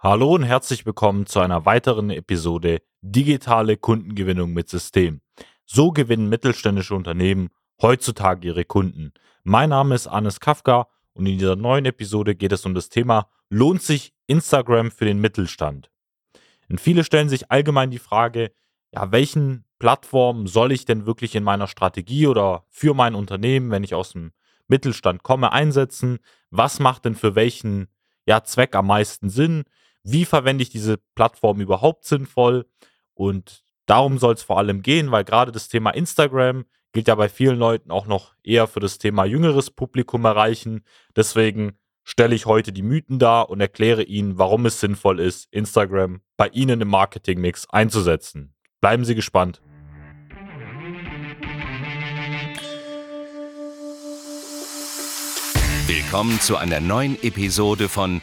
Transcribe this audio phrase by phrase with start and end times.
[0.00, 5.22] Hallo und herzlich willkommen zu einer weiteren Episode Digitale Kundengewinnung mit System.
[5.64, 7.48] So gewinnen mittelständische Unternehmen
[7.82, 9.12] heutzutage ihre Kunden.
[9.42, 13.28] Mein Name ist Anis Kafka und in dieser neuen Episode geht es um das Thema
[13.50, 15.90] Lohnt sich Instagram für den Mittelstand?
[16.70, 18.52] Und viele stellen sich allgemein die Frage,
[18.94, 23.82] ja, welchen Plattformen soll ich denn wirklich in meiner Strategie oder für mein Unternehmen, wenn
[23.82, 24.30] ich aus dem
[24.68, 26.20] Mittelstand komme, einsetzen?
[26.50, 27.88] Was macht denn für welchen
[28.26, 29.64] ja, Zweck am meisten Sinn?
[30.02, 32.66] Wie verwende ich diese Plattform überhaupt sinnvoll?
[33.14, 37.28] Und darum soll es vor allem gehen, weil gerade das Thema Instagram gilt ja bei
[37.28, 40.84] vielen Leuten auch noch eher für das Thema jüngeres Publikum erreichen.
[41.14, 46.22] Deswegen stelle ich heute die Mythen dar und erkläre Ihnen, warum es sinnvoll ist, Instagram
[46.36, 48.54] bei Ihnen im Marketingmix einzusetzen.
[48.80, 49.60] Bleiben Sie gespannt.
[55.86, 58.22] Willkommen zu einer neuen Episode von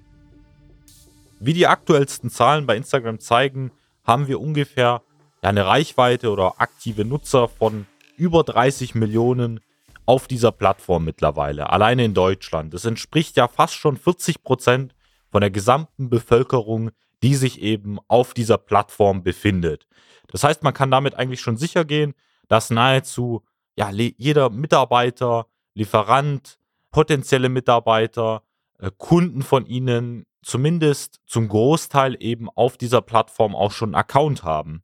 [1.43, 3.71] Wie die aktuellsten Zahlen bei Instagram zeigen,
[4.03, 5.01] haben wir ungefähr
[5.41, 9.59] eine Reichweite oder aktive Nutzer von über 30 Millionen
[10.05, 12.75] auf dieser Plattform mittlerweile, alleine in Deutschland.
[12.75, 14.93] Das entspricht ja fast schon 40 Prozent
[15.31, 16.91] von der gesamten Bevölkerung,
[17.23, 19.87] die sich eben auf dieser Plattform befindet.
[20.27, 22.13] Das heißt, man kann damit eigentlich schon sicher gehen,
[22.49, 23.41] dass nahezu
[23.75, 26.59] ja, jeder Mitarbeiter, Lieferant,
[26.91, 28.43] potenzielle Mitarbeiter,
[28.77, 34.43] äh, Kunden von ihnen zumindest zum Großteil eben auf dieser Plattform auch schon einen Account
[34.43, 34.83] haben.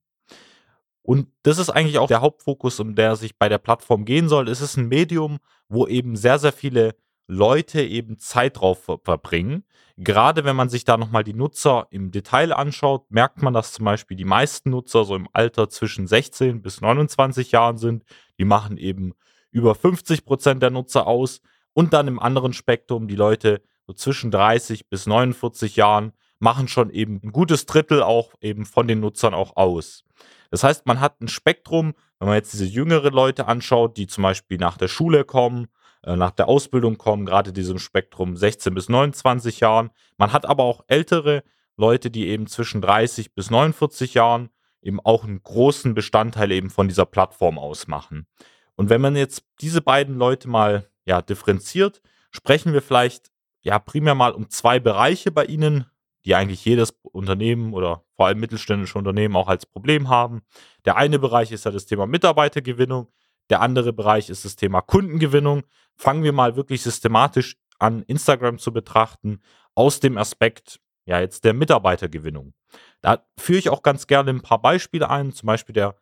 [1.02, 4.50] Und das ist eigentlich auch der Hauptfokus, um der sich bei der Plattform gehen soll.
[4.50, 6.96] Es ist ein Medium, wo eben sehr, sehr viele
[7.28, 9.64] Leute eben Zeit drauf verbringen.
[9.98, 13.86] Gerade wenn man sich da nochmal die Nutzer im Detail anschaut, merkt man, dass zum
[13.86, 18.04] Beispiel die meisten Nutzer so im Alter zwischen 16 bis 29 Jahren sind.
[18.38, 19.14] Die machen eben
[19.52, 21.42] über 50 Prozent der Nutzer aus.
[21.74, 26.92] Und dann im anderen Spektrum die Leute so zwischen 30 bis 49 Jahren, machen schon
[26.92, 30.04] eben ein gutes Drittel auch eben von den Nutzern auch aus.
[30.52, 34.24] Das heißt, man hat ein Spektrum, wenn man jetzt diese jüngere Leute anschaut, die zum
[34.24, 35.68] Beispiel nach der Schule kommen,
[36.04, 39.90] äh, nach der Ausbildung kommen, gerade diesem Spektrum 16 bis 29 Jahren.
[40.18, 41.44] Man hat aber auch ältere
[41.76, 44.50] Leute, die eben zwischen 30 bis 49 Jahren
[44.82, 48.28] eben auch einen großen Bestandteil eben von dieser Plattform ausmachen.
[48.76, 53.32] Und wenn man jetzt diese beiden Leute mal ja, differenziert, sprechen wir vielleicht
[53.68, 55.86] ja primär mal um zwei Bereiche bei Ihnen,
[56.26, 60.42] die eigentlich jedes Unternehmen oder vor allem mittelständische Unternehmen auch als Problem haben.
[60.86, 63.10] Der eine Bereich ist ja das Thema Mitarbeitergewinnung,
[63.50, 65.64] der andere Bereich ist das Thema Kundengewinnung.
[65.96, 69.42] Fangen wir mal wirklich systematisch an, Instagram zu betrachten,
[69.76, 72.54] aus dem Aspekt, ja, jetzt der Mitarbeitergewinnung.
[73.02, 75.96] Da führe ich auch ganz gerne ein paar Beispiele ein, zum Beispiel der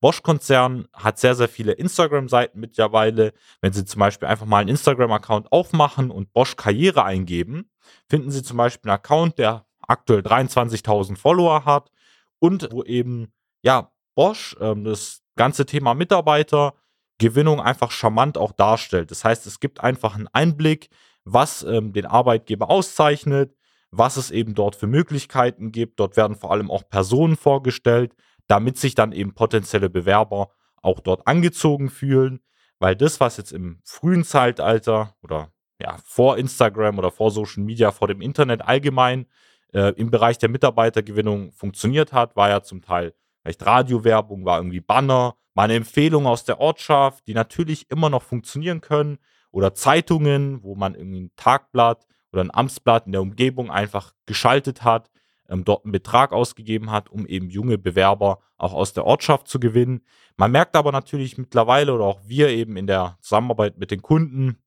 [0.00, 3.32] Bosch-Konzern hat sehr, sehr viele Instagram-Seiten mittlerweile.
[3.60, 7.70] Wenn Sie zum Beispiel einfach mal einen Instagram-Account aufmachen und Bosch Karriere eingeben,
[8.08, 11.90] finden Sie zum Beispiel einen Account, der aktuell 23.000 Follower hat
[12.38, 19.10] und wo eben, ja, Bosch ähm, das ganze Thema Mitarbeitergewinnung einfach charmant auch darstellt.
[19.10, 20.88] Das heißt, es gibt einfach einen Einblick,
[21.24, 23.54] was ähm, den Arbeitgeber auszeichnet,
[23.90, 26.00] was es eben dort für Möglichkeiten gibt.
[26.00, 28.14] Dort werden vor allem auch Personen vorgestellt,
[28.50, 30.50] damit sich dann eben potenzielle Bewerber
[30.82, 32.40] auch dort angezogen fühlen,
[32.80, 37.92] weil das, was jetzt im frühen Zeitalter oder ja, vor Instagram oder vor Social Media,
[37.92, 39.26] vor dem Internet allgemein
[39.72, 44.80] äh, im Bereich der Mitarbeitergewinnung funktioniert hat, war ja zum Teil vielleicht Radiowerbung, war irgendwie
[44.80, 49.18] Banner, war eine Empfehlung aus der Ortschaft, die natürlich immer noch funktionieren können.
[49.52, 54.82] Oder Zeitungen, wo man irgendwie ein Tagblatt oder ein Amtsblatt in der Umgebung einfach geschaltet
[54.82, 55.10] hat
[55.50, 59.60] ähm, dort einen Betrag ausgegeben hat, um eben junge Bewerber auch aus der Ortschaft zu
[59.60, 60.02] gewinnen.
[60.36, 64.58] Man merkt aber natürlich mittlerweile oder auch wir eben in der Zusammenarbeit mit den Kunden,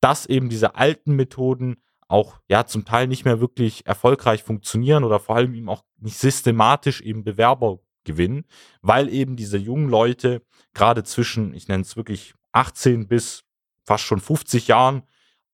[0.00, 1.76] dass eben diese alten Methoden
[2.06, 6.16] auch ja zum Teil nicht mehr wirklich erfolgreich funktionieren oder vor allem eben auch nicht
[6.16, 8.44] systematisch eben Bewerber gewinnen,
[8.80, 10.42] weil eben diese jungen Leute
[10.72, 13.44] gerade zwischen, ich nenne es wirklich 18 bis
[13.84, 15.02] fast schon 50 Jahren,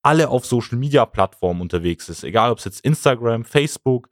[0.02, 2.24] alle auf Social Media Plattformen unterwegs ist.
[2.24, 4.10] Egal, ob es jetzt Instagram, Facebook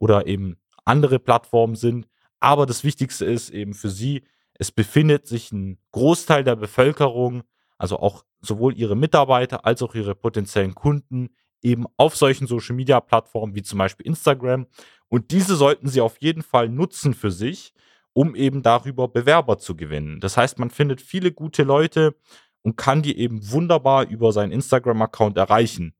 [0.00, 2.08] oder eben andere Plattformen sind.
[2.40, 4.24] Aber das Wichtigste ist eben für sie,
[4.54, 7.44] es befindet sich ein Großteil der Bevölkerung,
[7.78, 11.30] also auch sowohl ihre Mitarbeiter als auch ihre potenziellen Kunden,
[11.62, 14.66] eben auf solchen Social Media Plattformen wie zum Beispiel Instagram.
[15.08, 17.72] Und diese sollten sie auf jeden Fall nutzen für sich,
[18.12, 20.20] um eben darüber Bewerber zu gewinnen.
[20.20, 22.14] Das heißt, man findet viele gute Leute
[22.62, 25.94] und kann die eben wunderbar über seinen Instagram-Account erreichen.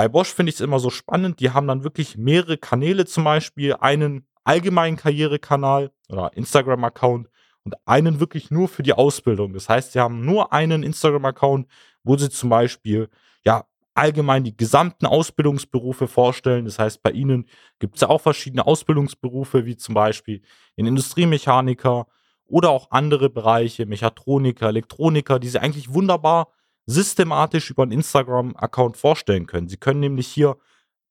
[0.00, 3.22] Bei Bosch finde ich es immer so spannend, die haben dann wirklich mehrere Kanäle zum
[3.22, 7.28] Beispiel, einen allgemeinen Karrierekanal oder Instagram-Account
[7.64, 9.52] und einen wirklich nur für die Ausbildung.
[9.52, 11.66] Das heißt, sie haben nur einen Instagram-Account,
[12.02, 13.10] wo sie zum Beispiel
[13.44, 16.64] ja allgemein die gesamten Ausbildungsberufe vorstellen.
[16.64, 17.46] Das heißt, bei ihnen
[17.78, 20.40] gibt es auch verschiedene Ausbildungsberufe, wie zum Beispiel
[20.78, 22.06] den Industriemechaniker
[22.46, 26.54] oder auch andere Bereiche, Mechatroniker, Elektroniker, die sie eigentlich wunderbar
[26.90, 29.68] systematisch über einen Instagram-Account vorstellen können.
[29.68, 30.56] Sie können nämlich hier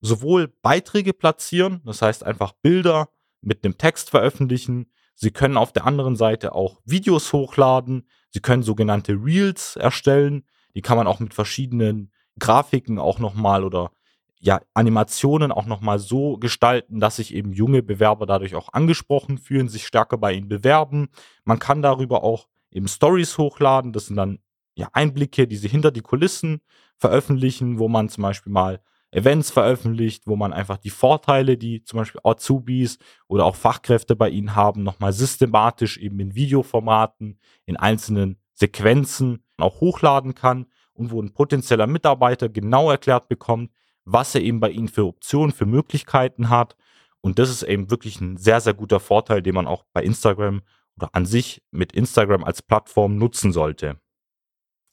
[0.00, 3.08] sowohl Beiträge platzieren, das heißt einfach Bilder
[3.40, 4.90] mit einem Text veröffentlichen.
[5.14, 8.06] Sie können auf der anderen Seite auch Videos hochladen.
[8.30, 10.44] Sie können sogenannte Reels erstellen.
[10.74, 13.90] Die kann man auch mit verschiedenen Grafiken auch nochmal oder
[14.38, 19.68] ja, Animationen auch nochmal so gestalten, dass sich eben junge Bewerber dadurch auch angesprochen fühlen,
[19.68, 21.08] sich stärker bei ihnen bewerben.
[21.44, 23.92] Man kann darüber auch eben Stories hochladen.
[23.92, 24.38] Das sind dann
[24.80, 26.60] ja Einblicke, die sie hinter die Kulissen
[26.96, 28.80] veröffentlichen, wo man zum Beispiel mal
[29.12, 34.28] Events veröffentlicht, wo man einfach die Vorteile, die zum Beispiel Azubis oder auch Fachkräfte bei
[34.28, 41.20] ihnen haben, nochmal systematisch eben in Videoformaten, in einzelnen Sequenzen auch hochladen kann und wo
[41.20, 43.72] ein potenzieller Mitarbeiter genau erklärt bekommt,
[44.04, 46.76] was er eben bei ihnen für Optionen, für Möglichkeiten hat.
[47.20, 50.62] Und das ist eben wirklich ein sehr, sehr guter Vorteil, den man auch bei Instagram
[50.96, 53.98] oder an sich mit Instagram als Plattform nutzen sollte.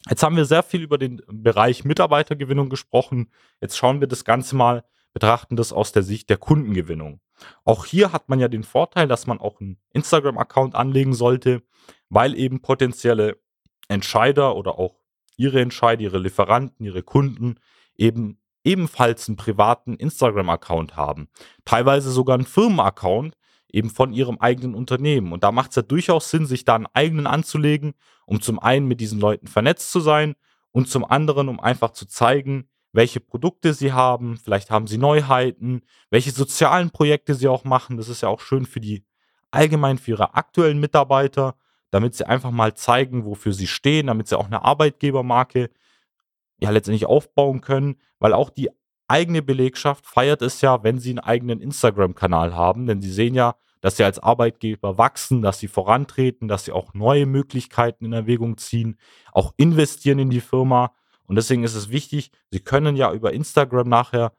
[0.09, 3.31] Jetzt haben wir sehr viel über den Bereich Mitarbeitergewinnung gesprochen.
[3.61, 4.83] Jetzt schauen wir das Ganze mal,
[5.13, 7.19] betrachten das aus der Sicht der Kundengewinnung.
[7.63, 11.61] Auch hier hat man ja den Vorteil, dass man auch einen Instagram-Account anlegen sollte,
[12.09, 13.37] weil eben potenzielle
[13.87, 14.99] Entscheider oder auch
[15.35, 17.55] ihre Entscheider, ihre Lieferanten, ihre Kunden
[17.95, 21.29] eben ebenfalls einen privaten Instagram-Account haben.
[21.63, 23.35] Teilweise sogar einen Firmenaccount,
[23.69, 25.31] eben von ihrem eigenen Unternehmen.
[25.33, 27.93] Und da macht es ja durchaus Sinn, sich da einen eigenen anzulegen,
[28.25, 30.35] um zum einen mit diesen Leuten vernetzt zu sein
[30.71, 35.81] und zum anderen, um einfach zu zeigen, welche Produkte sie haben, vielleicht haben sie Neuheiten,
[36.09, 37.97] welche sozialen Projekte sie auch machen.
[37.97, 39.05] Das ist ja auch schön für die
[39.51, 41.55] allgemein für ihre aktuellen Mitarbeiter,
[41.91, 45.69] damit sie einfach mal zeigen, wofür sie stehen, damit sie auch eine Arbeitgebermarke
[46.59, 48.69] ja letztendlich aufbauen können, weil auch die
[49.07, 53.55] eigene Belegschaft feiert es ja, wenn sie einen eigenen Instagram-Kanal haben, denn sie sehen ja,
[53.81, 58.57] dass sie als Arbeitgeber wachsen, dass sie vorantreten, dass sie auch neue Möglichkeiten in Erwägung
[58.57, 58.97] ziehen,
[59.31, 60.93] auch investieren in die Firma.
[61.25, 64.33] Und deswegen ist es wichtig, sie können ja über Instagram nachher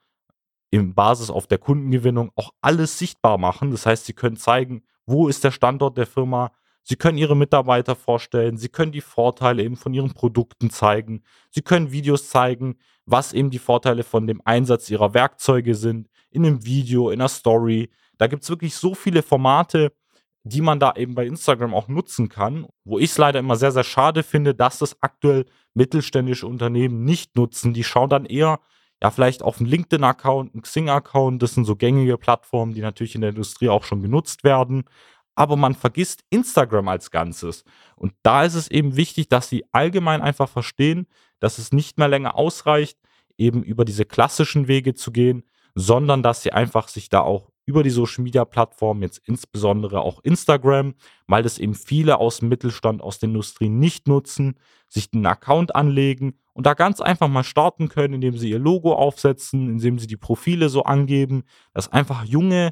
[0.70, 3.70] im Basis auf der Kundengewinnung auch alles sichtbar machen.
[3.70, 6.52] Das heißt, sie können zeigen, wo ist der Standort der Firma,
[6.88, 11.60] Sie können Ihre Mitarbeiter vorstellen, Sie können die Vorteile eben von Ihren Produkten zeigen, Sie
[11.60, 16.64] können Videos zeigen, was eben die Vorteile von dem Einsatz Ihrer Werkzeuge sind, in einem
[16.64, 17.90] Video, in einer Story.
[18.16, 19.92] Da gibt es wirklich so viele Formate,
[20.44, 23.72] die man da eben bei Instagram auch nutzen kann, wo ich es leider immer sehr,
[23.72, 27.74] sehr schade finde, dass das aktuell mittelständische Unternehmen nicht nutzen.
[27.74, 28.60] Die schauen dann eher,
[29.02, 33.20] ja, vielleicht auf einen LinkedIn-Account, einen Xing-Account, das sind so gängige Plattformen, die natürlich in
[33.20, 34.84] der Industrie auch schon genutzt werden
[35.38, 37.64] aber man vergisst Instagram als Ganzes.
[37.94, 41.06] Und da ist es eben wichtig, dass sie allgemein einfach verstehen,
[41.38, 42.98] dass es nicht mehr länger ausreicht,
[43.36, 45.44] eben über diese klassischen Wege zu gehen,
[45.76, 50.20] sondern dass sie einfach sich da auch über die Social Media Plattformen, jetzt insbesondere auch
[50.24, 50.94] Instagram,
[51.28, 55.76] weil das eben viele aus dem Mittelstand, aus der Industrie nicht nutzen, sich einen Account
[55.76, 60.06] anlegen und da ganz einfach mal starten können, indem sie ihr Logo aufsetzen, indem sie
[60.06, 62.70] die Profile so angeben, dass einfach junge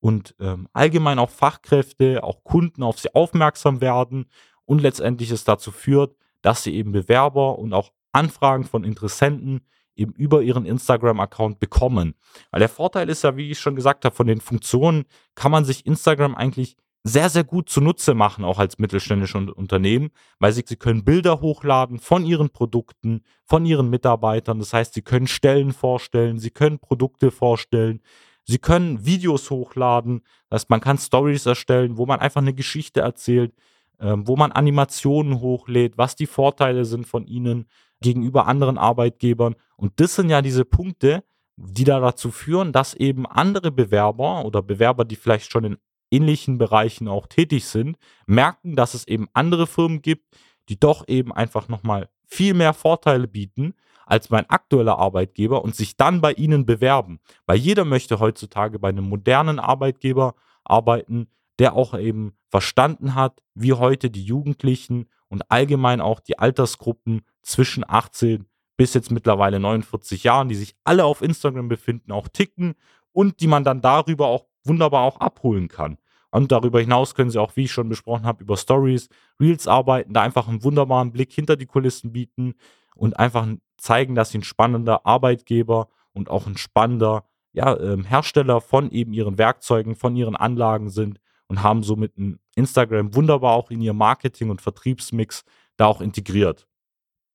[0.00, 4.26] und ähm, allgemein auch Fachkräfte, auch Kunden auf sie aufmerksam werden
[4.64, 9.62] und letztendlich es dazu führt, dass sie eben Bewerber und auch Anfragen von Interessenten
[9.96, 12.14] eben über ihren Instagram-Account bekommen.
[12.50, 15.64] Weil der Vorteil ist ja, wie ich schon gesagt habe, von den Funktionen kann man
[15.64, 20.10] sich Instagram eigentlich sehr, sehr gut zunutze machen, auch als mittelständische Unternehmen,
[20.40, 24.58] weil sie, sie können Bilder hochladen von ihren Produkten, von ihren Mitarbeitern.
[24.58, 28.00] Das heißt, sie können Stellen vorstellen, sie können Produkte vorstellen,
[28.48, 33.00] Sie können Videos hochladen, das heißt, man kann Stories erstellen, wo man einfach eine Geschichte
[33.00, 33.52] erzählt,
[34.00, 37.66] ähm, wo man Animationen hochlädt, was die Vorteile sind von ihnen
[38.00, 39.56] gegenüber anderen Arbeitgebern.
[39.76, 41.24] Und das sind ja diese Punkte,
[41.56, 45.76] die da dazu führen, dass eben andere Bewerber oder Bewerber, die vielleicht schon in
[46.10, 50.36] ähnlichen Bereichen auch tätig sind, merken, dass es eben andere Firmen gibt,
[50.68, 53.74] die doch eben einfach nochmal viel mehr Vorteile bieten
[54.06, 57.18] als mein aktueller Arbeitgeber und sich dann bei ihnen bewerben.
[57.44, 61.28] Weil jeder möchte heutzutage bei einem modernen Arbeitgeber arbeiten,
[61.58, 67.84] der auch eben verstanden hat, wie heute die Jugendlichen und allgemein auch die Altersgruppen zwischen
[67.86, 72.74] 18 bis jetzt mittlerweile 49 Jahren, die sich alle auf Instagram befinden, auch ticken
[73.12, 75.98] und die man dann darüber auch wunderbar auch abholen kann.
[76.30, 79.08] Und darüber hinaus können sie auch, wie ich schon besprochen habe, über Stories,
[79.40, 82.54] Reels arbeiten, da einfach einen wunderbaren Blick hinter die Kulissen bieten
[82.94, 83.46] und einfach
[83.78, 89.12] zeigen, dass sie ein spannender Arbeitgeber und auch ein spannender ja, ähm, Hersteller von eben
[89.12, 92.12] ihren Werkzeugen, von ihren Anlagen sind und haben somit
[92.54, 95.44] Instagram wunderbar auch in ihr Marketing- und Vertriebsmix
[95.76, 96.66] da auch integriert.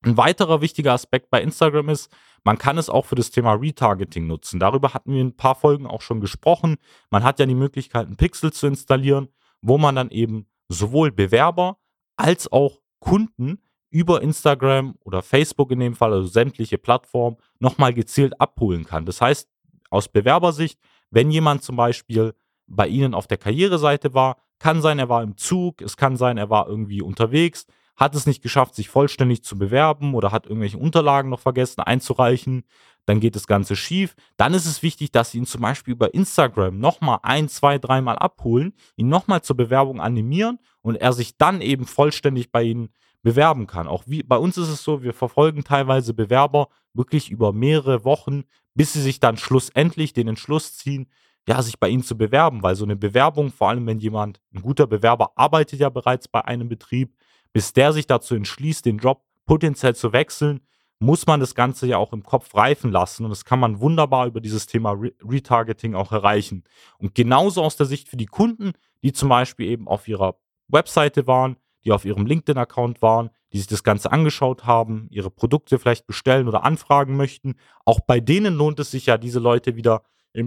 [0.03, 2.12] Ein weiterer wichtiger Aspekt bei Instagram ist,
[2.43, 4.60] man kann es auch für das Thema Retargeting nutzen.
[4.60, 6.77] Darüber hatten wir in ein paar Folgen auch schon gesprochen.
[7.12, 9.27] Man hat ja die Möglichkeit, einen Pixel zu installieren,
[9.62, 11.77] wo man dann eben sowohl Bewerber
[12.15, 18.39] als auch Kunden über Instagram oder Facebook in dem Fall, also sämtliche Plattformen, nochmal gezielt
[18.39, 19.05] abholen kann.
[19.05, 19.50] Das heißt,
[19.89, 20.79] aus Bewerbersicht,
[21.12, 22.34] wenn jemand zum Beispiel
[22.65, 26.38] bei Ihnen auf der Karriereseite war, kann sein, er war im Zug, es kann sein,
[26.38, 27.65] er war irgendwie unterwegs,
[28.01, 32.63] hat es nicht geschafft, sich vollständig zu bewerben oder hat irgendwelche Unterlagen noch vergessen einzureichen,
[33.05, 34.15] dann geht das Ganze schief.
[34.38, 38.17] Dann ist es wichtig, dass Sie ihn zum Beispiel über Instagram nochmal ein, zwei, dreimal
[38.17, 42.89] abholen, ihn nochmal zur Bewerbung animieren und er sich dann eben vollständig bei Ihnen
[43.22, 43.88] bewerben kann.
[43.88, 48.46] Auch wie, bei uns ist es so, wir verfolgen teilweise Bewerber wirklich über mehrere Wochen,
[48.74, 51.08] bis sie sich dann schlussendlich den Entschluss ziehen,
[51.48, 54.62] ja, sich bei ihnen zu bewerben, weil so eine Bewerbung, vor allem wenn jemand, ein
[54.62, 57.15] guter Bewerber arbeitet ja bereits bei einem Betrieb,
[57.53, 60.62] bis der sich dazu entschließt, den Job potenziell zu wechseln,
[61.00, 63.24] muss man das Ganze ja auch im Kopf reifen lassen.
[63.24, 66.63] Und das kann man wunderbar über dieses Thema Re Retargeting auch erreichen.
[67.00, 71.25] Und genauso aus der Sicht für die Kunden, die zum Beispiel eben auf ihrer Webseite
[71.25, 76.05] waren, die auf ihrem LinkedIn-Account waren, die sich das Ganze angeschaut haben, ihre Produkte vielleicht
[76.05, 77.55] bestellen oder anfragen möchten.
[77.84, 80.03] Auch bei denen lohnt es sich ja, diese Leute wieder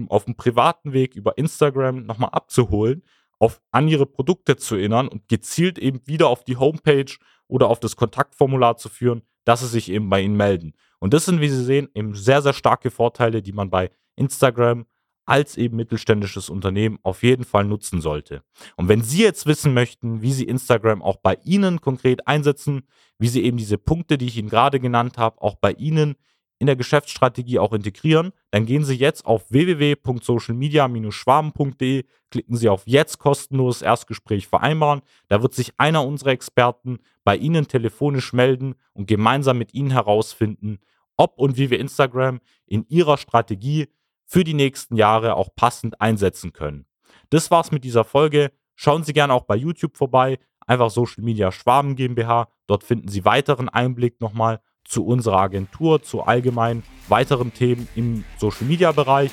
[0.07, 3.03] auf dem privaten Weg über Instagram nochmal abzuholen
[3.39, 7.13] auf, an ihre Produkte zu erinnern und gezielt eben wieder auf die Homepage
[7.47, 10.73] oder auf das Kontaktformular zu führen, dass sie sich eben bei Ihnen melden.
[10.99, 14.85] Und das sind, wie Sie sehen, eben sehr, sehr starke Vorteile, die man bei Instagram
[15.25, 18.43] als eben mittelständisches Unternehmen auf jeden Fall nutzen sollte.
[18.75, 22.83] Und wenn Sie jetzt wissen möchten, wie Sie Instagram auch bei Ihnen konkret einsetzen,
[23.17, 26.15] wie Sie eben diese Punkte, die ich Ihnen gerade genannt habe, auch bei Ihnen
[26.57, 33.19] in der Geschäftsstrategie auch integrieren, dann gehen Sie jetzt auf www.socialmedia-schwaben.de, klicken Sie auf jetzt
[33.19, 35.01] kostenloses Erstgespräch vereinbaren.
[35.27, 40.79] Da wird sich einer unserer Experten bei Ihnen telefonisch melden und gemeinsam mit Ihnen herausfinden,
[41.17, 43.87] ob und wie wir Instagram in Ihrer Strategie
[44.25, 46.85] für die nächsten Jahre auch passend einsetzen können.
[47.29, 48.51] Das war's mit dieser Folge.
[48.75, 50.39] Schauen Sie gerne auch bei YouTube vorbei.
[50.67, 52.49] Einfach Social Media Schwaben GmbH.
[52.67, 58.65] Dort finden Sie weiteren Einblick nochmal zu unserer Agentur, zu allgemein weiteren Themen im Social
[58.65, 59.31] Media Bereich.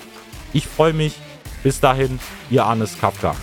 [0.53, 1.15] Ich freue mich.
[1.63, 2.19] Bis dahin,
[2.51, 3.37] Ihr Arnes Kafka.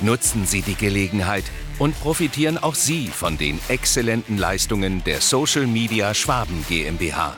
[0.00, 1.44] Nutzen Sie die Gelegenheit
[1.78, 7.36] und profitieren auch Sie von den exzellenten Leistungen der Social Media Schwaben GmbH.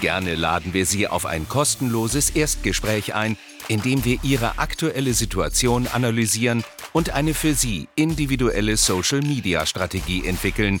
[0.00, 3.36] Gerne laden wir Sie auf ein kostenloses Erstgespräch ein,
[3.68, 10.26] in dem wir Ihre aktuelle Situation analysieren und eine für Sie individuelle Social Media Strategie
[10.26, 10.80] entwickeln,